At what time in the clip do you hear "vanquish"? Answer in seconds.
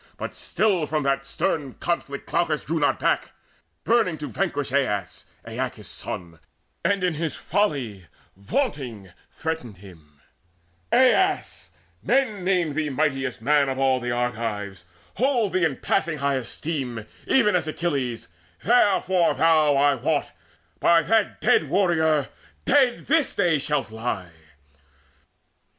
4.29-4.73